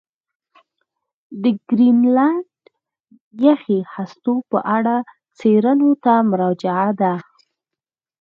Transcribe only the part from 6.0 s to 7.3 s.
ته مراجعه ده.